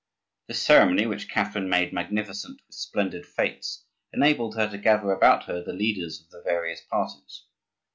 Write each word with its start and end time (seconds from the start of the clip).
This 0.47 0.59
ceremony, 0.59 1.05
which 1.05 1.29
Catherine 1.29 1.69
made 1.69 1.93
magnificent 1.93 2.59
with 2.65 2.75
splendid 2.75 3.23
fetes, 3.23 3.85
enabled 4.11 4.55
her 4.55 4.67
to 4.67 4.79
gather 4.79 5.11
about 5.11 5.43
her 5.43 5.61
the 5.63 5.73
leaders 5.73 6.19
of 6.21 6.31
the 6.31 6.41
various 6.41 6.81
parties. 6.81 7.43